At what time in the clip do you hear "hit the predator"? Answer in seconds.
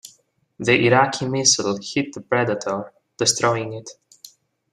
1.79-2.91